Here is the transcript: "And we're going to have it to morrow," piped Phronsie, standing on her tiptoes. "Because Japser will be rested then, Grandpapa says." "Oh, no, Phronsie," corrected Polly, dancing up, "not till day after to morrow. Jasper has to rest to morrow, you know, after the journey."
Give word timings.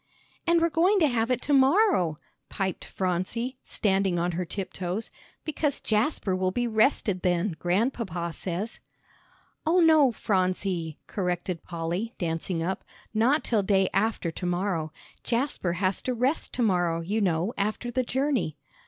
"And 0.47 0.59
we're 0.59 0.71
going 0.71 0.97
to 1.01 1.07
have 1.07 1.29
it 1.29 1.43
to 1.43 1.53
morrow," 1.53 2.17
piped 2.49 2.83
Phronsie, 2.85 3.59
standing 3.61 4.17
on 4.17 4.31
her 4.31 4.45
tiptoes. 4.45 5.11
"Because 5.45 5.79
Japser 5.79 6.35
will 6.35 6.49
be 6.49 6.65
rested 6.65 7.21
then, 7.21 7.55
Grandpapa 7.59 8.33
says." 8.33 8.79
"Oh, 9.63 9.79
no, 9.79 10.11
Phronsie," 10.11 10.97
corrected 11.05 11.63
Polly, 11.63 12.15
dancing 12.17 12.63
up, 12.63 12.83
"not 13.13 13.43
till 13.43 13.61
day 13.61 13.89
after 13.93 14.31
to 14.31 14.45
morrow. 14.47 14.91
Jasper 15.23 15.73
has 15.73 16.01
to 16.01 16.15
rest 16.15 16.51
to 16.53 16.63
morrow, 16.63 17.01
you 17.01 17.21
know, 17.21 17.53
after 17.55 17.91
the 17.91 18.01
journey." 18.03 18.57